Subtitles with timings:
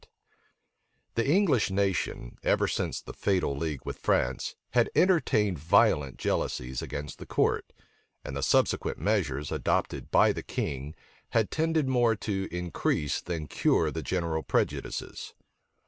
[1.13, 7.19] }THE English nation, ever since the fatal league with France, had entertained violent jealousies against
[7.19, 7.71] the court;
[8.25, 10.95] and the subsequent measures adopted by the king
[11.33, 15.35] had tended more to increase than cure the general prejudices.